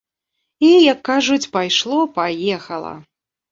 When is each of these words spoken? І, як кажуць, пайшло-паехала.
І, 0.67 0.71
як 0.91 0.99
кажуць, 1.09 1.51
пайшло-паехала. 1.59 2.93